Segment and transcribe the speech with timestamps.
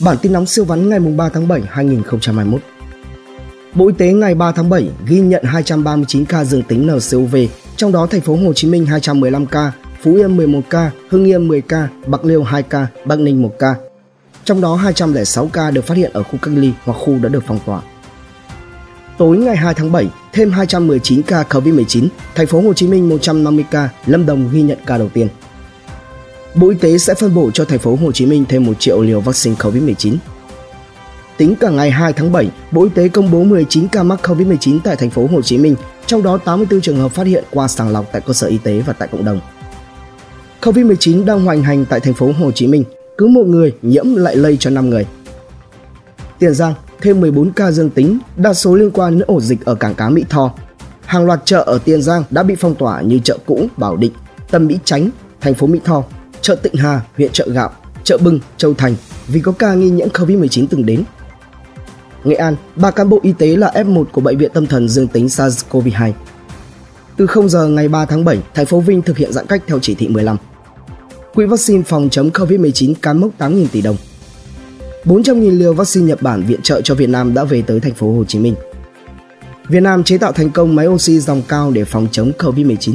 [0.00, 2.60] Bản tin nóng siêu vắn ngày 3 tháng 7 2021.
[3.74, 7.36] Bộ Y tế ngày 3 tháng 7 ghi nhận 239 ca dương tính NCOV,
[7.76, 11.48] trong đó thành phố Hồ Chí Minh 215 ca, Phú Yên 11 ca, Hưng Yên
[11.48, 13.74] 10 ca, Bạc Liêu 2 ca, Bắc Ninh 1 ca.
[14.44, 17.44] Trong đó 206 ca được phát hiện ở khu cách ly hoặc khu đã được
[17.46, 17.80] phong tỏa.
[19.18, 23.64] Tối ngày 2 tháng 7, thêm 219 ca COVID-19, thành phố Hồ Chí Minh 150
[23.70, 25.28] ca, Lâm Đồng ghi nhận ca đầu tiên.
[26.54, 29.02] Bộ Y tế sẽ phân bổ cho thành phố Hồ Chí Minh thêm 1 triệu
[29.02, 30.16] liều vaccine COVID-19.
[31.36, 34.78] Tính cả ngày 2 tháng 7, Bộ Y tế công bố 19 ca mắc COVID-19
[34.84, 37.88] tại thành phố Hồ Chí Minh, trong đó 84 trường hợp phát hiện qua sàng
[37.88, 39.40] lọc tại cơ sở y tế và tại cộng đồng.
[40.60, 42.84] COVID-19 đang hoành hành tại thành phố Hồ Chí Minh,
[43.18, 45.06] cứ một người nhiễm lại lây cho 5 người.
[46.38, 49.74] Tiền Giang thêm 14 ca dương tính, đa số liên quan đến ổ dịch ở
[49.74, 50.52] cảng cá Mỹ Tho.
[51.04, 54.12] Hàng loạt chợ ở Tiền Giang đã bị phong tỏa như chợ cũ Bảo Định,
[54.50, 55.10] Tâm Mỹ Chánh,
[55.40, 56.04] thành phố Mỹ Tho,
[56.42, 57.70] chợ Tịnh Hà, huyện chợ Gạo,
[58.04, 58.94] chợ Bưng, Châu Thành
[59.28, 61.04] vì có ca nghi nhiễm COVID-19 từng đến.
[62.24, 65.08] Nghệ An, ba cán bộ y tế là F1 của bệnh viện tâm thần dương
[65.08, 66.12] tính SARS-CoV-2.
[67.16, 69.78] Từ 0 giờ ngày 3 tháng 7, thành phố Vinh thực hiện giãn cách theo
[69.78, 70.36] chỉ thị 15.
[71.34, 73.96] Quỹ vaccine phòng chống COVID-19 cán mốc 8.000 tỷ đồng.
[75.04, 78.12] 400.000 liều vaccine Nhật Bản viện trợ cho Việt Nam đã về tới thành phố
[78.12, 78.54] Hồ Chí Minh.
[79.68, 82.94] Việt Nam chế tạo thành công máy oxy dòng cao để phòng chống COVID-19.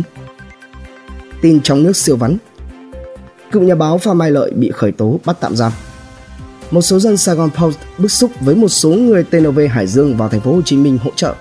[1.41, 2.37] Tin trong nước siêu vắn.
[3.51, 5.71] Cựu nhà báo Phan Mai Lợi bị khởi tố bắt tạm giam.
[6.71, 10.17] Một số dân Sài Gòn Post bức xúc với một số người TNV Hải Dương
[10.17, 11.33] vào thành phố Hồ Chí Minh hỗ trợ.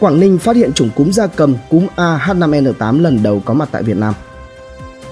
[0.00, 3.82] Quảng Ninh phát hiện chủng cúm gia cầm cúm AH5N8 lần đầu có mặt tại
[3.82, 4.14] Việt Nam.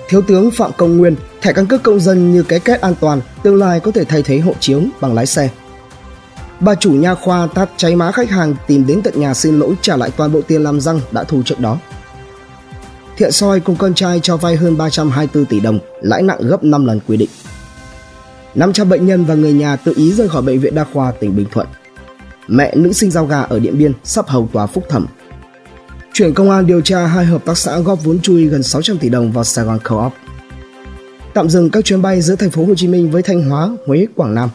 [0.09, 3.20] Thiếu tướng Phạm Công Nguyên, thẻ căn cước công dân như cái kết an toàn,
[3.42, 5.48] tương lai có thể thay thế hộ chiếu bằng lái xe.
[6.61, 9.75] Bà chủ nha khoa tát cháy má khách hàng tìm đến tận nhà xin lỗi
[9.83, 11.78] trả lại toàn bộ tiền làm răng đã thu trước đó.
[13.17, 16.86] Thiện soi cùng con trai cho vay hơn 324 tỷ đồng, lãi nặng gấp 5
[16.86, 17.28] lần quy định.
[18.55, 21.37] 500 bệnh nhân và người nhà tự ý rời khỏi bệnh viện đa khoa tỉnh
[21.37, 21.67] Bình Thuận.
[22.48, 25.06] Mẹ nữ sinh giao gà ở Điện Biên sắp hầu tòa phúc thẩm.
[26.12, 29.09] Chuyển công an điều tra hai hợp tác xã góp vốn chui gần 600 tỷ
[29.09, 30.12] đồng vào Sài Gòn Co-op.
[31.34, 34.06] Tạm dừng các chuyến bay giữa thành phố Hồ Chí Minh với Thanh Hóa, Huế,
[34.16, 34.48] Quảng Nam.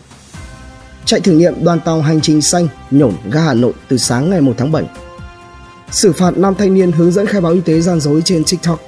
[1.05, 4.41] Chạy thử nghiệm đoàn tàu hành trình xanh nhổn ga Hà Nội từ sáng ngày
[4.41, 4.83] 1 tháng 7.
[5.91, 8.79] Xử phạt nam thanh niên hướng dẫn khai báo y tế gian dối trên TikTok.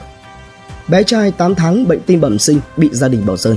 [0.88, 3.56] Bé trai 8 tháng bệnh tim bẩm sinh bị gia đình bỏ rơi.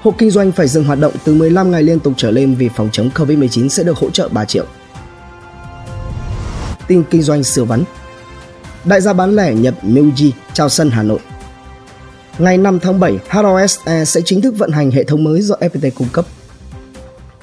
[0.00, 2.68] Hộ kinh doanh phải dừng hoạt động từ 15 ngày liên tục trở lên vì
[2.76, 4.64] phòng chống Covid-19 sẽ được hỗ trợ 3 triệu.
[6.88, 7.84] Tin kinh doanh siêu vắn
[8.84, 11.18] Đại gia bán lẻ Nhật Muji chào sân Hà Nội
[12.38, 15.90] Ngày 5 tháng 7, HOSE sẽ chính thức vận hành hệ thống mới do FPT
[15.94, 16.26] cung cấp.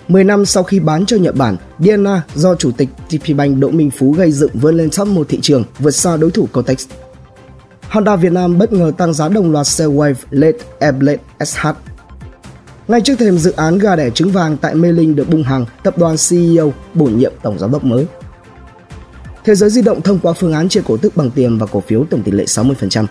[0.07, 3.69] 10 năm sau khi bán cho Nhật Bản, Diana do Chủ tịch TP Bank Đỗ
[3.69, 6.87] Minh Phú gây dựng vươn lên top một thị trường vượt xa đối thủ Cortex.
[7.89, 11.67] Honda Việt Nam bất ngờ tăng giá đồng loạt xe Wave LED Airblade SH
[12.87, 15.65] ngay trước thềm dự án gà đẻ trứng vàng tại Mê Linh được bung hàng,
[15.83, 18.05] tập đoàn CEO bổ nhiệm tổng giám đốc mới.
[19.45, 21.79] Thế giới di động thông qua phương án chia cổ tức bằng tiền và cổ
[21.79, 23.05] phiếu tổng tỷ lệ 60%.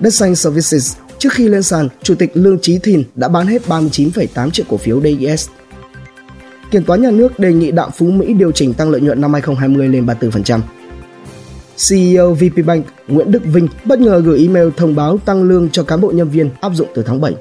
[0.00, 3.62] Đất xanh Services trước khi lên sàn, Chủ tịch Lương trí Thìn đã bán hết
[3.68, 5.48] 39,8 triệu cổ phiếu DIS.
[6.70, 9.32] Kiểm toán nhà nước đề nghị Đạm Phú Mỹ điều chỉnh tăng lợi nhuận năm
[9.32, 10.60] 2020 lên 34%.
[11.88, 15.82] CEO VP Bank Nguyễn Đức Vinh bất ngờ gửi email thông báo tăng lương cho
[15.82, 17.34] cán bộ nhân viên áp dụng từ tháng 7.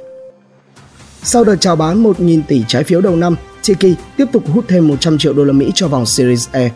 [1.23, 3.35] Sau đợt chào bán 1.000 tỷ trái phiếu đầu năm,
[3.67, 6.71] Tiki tiếp tục hút thêm 100 triệu đô la Mỹ cho vòng Series E.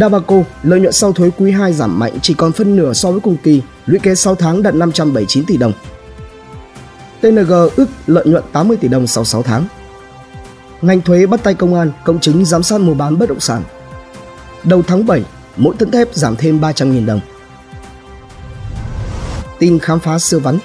[0.00, 3.20] Dabaco, lợi nhuận sau thuế quý 2 giảm mạnh chỉ còn phân nửa so với
[3.20, 5.72] cùng kỳ, lũy kế 6 tháng đạt 579 tỷ đồng.
[7.20, 9.64] TNG ước lợi nhuận 80 tỷ đồng sau 6 tháng.
[10.84, 13.62] Ngành thuế bắt tay công an, công chứng giám sát mua bán bất động sản.
[14.64, 15.24] Đầu tháng 7,
[15.56, 17.20] mỗi tấn thép giảm thêm 300.000 đồng.
[19.58, 20.58] Tin khám phá siêu vắn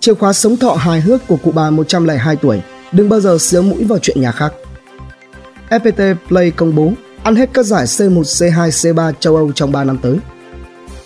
[0.00, 2.60] Chìa khóa sống thọ hài hước của cụ bà 102 tuổi,
[2.92, 4.52] đừng bao giờ xíu mũi vào chuyện nhà khác.
[5.68, 6.92] FPT Play công bố
[7.22, 10.18] ăn hết các giải C1, C2, C3 châu Âu trong 3 năm tới.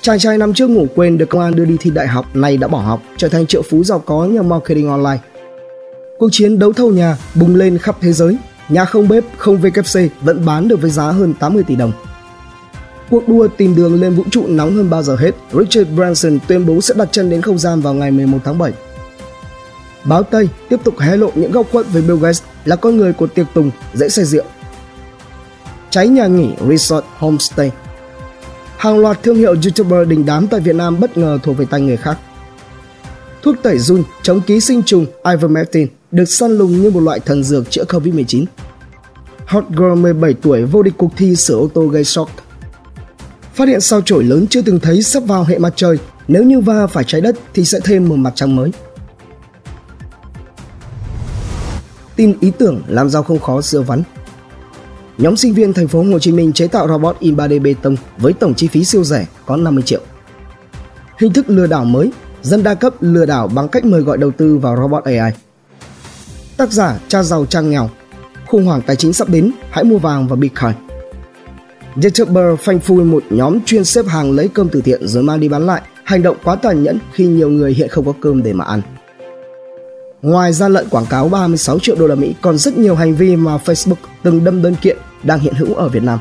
[0.00, 2.56] Chàng trai năm trước ngủ quên được công an đưa đi thi đại học, nay
[2.56, 5.18] đã bỏ học, trở thành triệu phú giàu có nhờ marketing online.
[6.18, 8.36] Cuộc chiến đấu thầu nhà bùng lên khắp thế giới,
[8.68, 11.92] nhà không bếp, không VKC vẫn bán được với giá hơn 80 tỷ đồng.
[13.10, 16.66] Cuộc đua tìm đường lên vũ trụ nóng hơn bao giờ hết, Richard Branson tuyên
[16.66, 18.72] bố sẽ đặt chân đến không gian vào ngày 11 tháng 7.
[20.04, 23.12] Báo Tây tiếp tục hé lộ những góc khuất về Bill Gates là con người
[23.12, 24.44] của tiệc tùng, dễ say rượu.
[25.90, 27.70] Cháy nhà nghỉ Resort Homestay
[28.76, 31.80] Hàng loạt thương hiệu YouTuber đình đám tại Việt Nam bất ngờ thuộc về tay
[31.80, 32.18] người khác.
[33.42, 37.44] Thuốc tẩy run chống ký sinh trùng Ivermectin được săn lùng như một loại thần
[37.44, 38.44] dược chữa Covid-19.
[39.46, 42.30] Hot Girl 17 tuổi vô địch cuộc thi sửa ô tô gây sốc.
[43.54, 45.98] Phát hiện sao chổi lớn chưa từng thấy sắp vào hệ mặt trời,
[46.28, 48.70] nếu như va phải trái đất thì sẽ thêm một mặt trăng mới.
[52.16, 54.02] Tin ý tưởng làm giàu không khó siêu vắn.
[55.18, 57.96] Nhóm sinh viên thành phố Hồ Chí Minh chế tạo robot in 3D bê tông
[58.18, 60.00] với tổng chi phí siêu rẻ có 50 triệu.
[61.18, 62.10] Hình thức lừa đảo mới,
[62.42, 65.45] dân đa cấp lừa đảo bằng cách mời gọi đầu tư vào robot AI.
[66.56, 67.90] Tác giả cha giàu trang nghèo,
[68.46, 70.72] khủng hoảng tài chính sắp đến, hãy mua vàng và Bitcoin.
[72.02, 75.48] YouTuber phanh phui một nhóm chuyên xếp hàng lấy cơm từ thiện rồi mang đi
[75.48, 78.52] bán lại, hành động quá tàn nhẫn khi nhiều người hiện không có cơm để
[78.52, 78.82] mà ăn.
[80.22, 83.36] Ngoài gian lận quảng cáo 36 triệu đô la Mỹ, còn rất nhiều hành vi
[83.36, 86.18] mà Facebook từng đâm đơn kiện đang hiện hữu ở Việt Nam.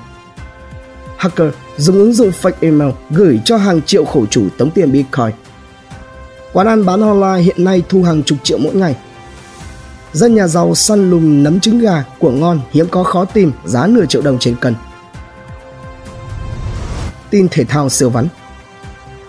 [1.18, 5.32] Hacker dùng ứng dụng fake email gửi cho hàng triệu khổ chủ tống tiền Bitcoin.
[6.54, 8.96] Quán ăn bán online hiện nay thu hàng chục triệu mỗi ngày.
[10.16, 13.88] Dân nhà giàu săn lùng nấm trứng gà của ngon hiếm có khó tìm, giá
[13.88, 14.76] nửa triệu đồng trên cân.
[17.30, 18.28] Tin thể thao siêu vắn.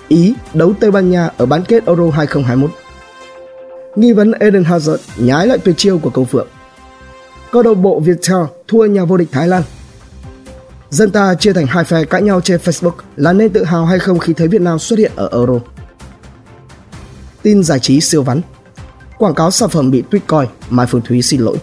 [0.09, 2.71] Ý, đấu Tây Ban Nha ở bán kết Euro 2021
[3.97, 6.49] Nghi vấn Eden Hazard nhái lại tuyệt chiêu của cầu Phượng
[7.53, 9.63] Câu lạc bộ Viettel thua nhà vô địch Thái Lan.
[10.91, 13.99] Dân ta chia thành hai phe cãi nhau trên Facebook là nên tự hào hay
[13.99, 15.55] không khi thấy Việt Nam xuất hiện ở Euro.
[17.43, 18.41] Tin giải trí siêu vắn.
[19.19, 21.57] Quảng cáo sản phẩm bị tweet coi, Mai Phương Thúy xin lỗi.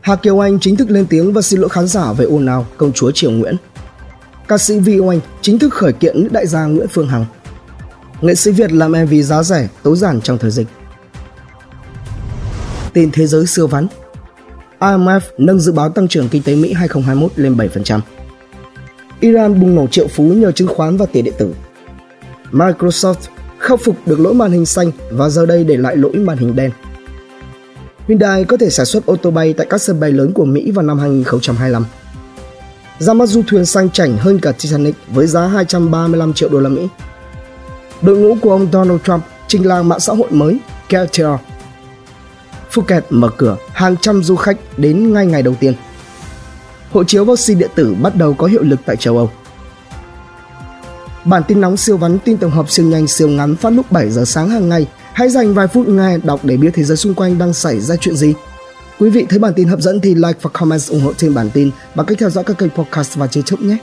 [0.00, 2.66] Hà Kiều Anh chính thức lên tiếng và xin lỗi khán giả về ồn ào
[2.76, 3.56] công chúa Triều Nguyễn.
[4.48, 7.24] Ca sĩ Vi Oanh chính thức khởi kiện nữ đại gia Nguyễn Phương Hằng.
[8.20, 10.66] Nghệ sĩ Việt làm MV giá rẻ, tối giản trong thời dịch.
[12.92, 13.86] Tin thế giới xưa vắn
[14.80, 18.00] IMF nâng dự báo tăng trưởng kinh tế Mỹ 2021 lên 7%.
[19.20, 21.54] Iran bùng nổ triệu phú nhờ chứng khoán và tiền điện tử.
[22.52, 23.14] Microsoft
[23.66, 26.56] khắc phục được lỗi màn hình xanh và giờ đây để lại lỗi màn hình
[26.56, 26.70] đen.
[28.08, 30.70] Hyundai có thể sản xuất ô tô bay tại các sân bay lớn của Mỹ
[30.70, 31.84] vào năm 2025.
[32.98, 36.68] Ra mắt du thuyền sang chảnh hơn cả Titanic với giá 235 triệu đô la
[36.68, 36.88] Mỹ.
[38.02, 40.58] Đội ngũ của ông Donald Trump trình làng mạng xã hội mới
[40.88, 41.28] Cartier.
[42.70, 45.74] Phuket mở cửa, hàng trăm du khách đến ngay ngày đầu tiên.
[46.92, 49.30] Hộ chiếu vaccine điện tử bắt đầu có hiệu lực tại châu Âu.
[51.26, 54.10] Bản tin nóng siêu vắn, tin tổng hợp siêu nhanh, siêu ngắn phát lúc 7
[54.10, 54.86] giờ sáng hàng ngày.
[55.12, 57.96] Hãy dành vài phút nghe, đọc để biết thế giới xung quanh đang xảy ra
[57.96, 58.34] chuyện gì.
[58.98, 61.50] Quý vị thấy bản tin hấp dẫn thì like và comment ủng hộ trên bản
[61.50, 63.76] tin bằng cách theo dõi các kênh podcast và YouTube nhé.